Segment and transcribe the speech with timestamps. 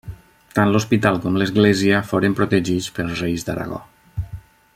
[0.59, 3.83] Tant l'hospital com l'església foren protegits pels reis d'Aragó.